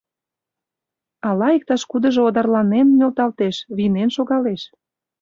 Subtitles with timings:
[1.27, 4.61] Ала иктаж-кудыжо одарланен нӧлталтеш, вийнен шогалеш?